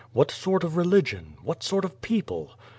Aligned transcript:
What 0.13 0.31
sort 0.31 0.63
of 0.63 0.77
religion, 0.77 1.37
what 1.43 1.61
sort 1.61 1.85
of 1.85 2.01
people 2.01 2.57